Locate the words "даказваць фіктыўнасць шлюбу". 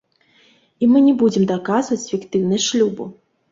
1.53-3.11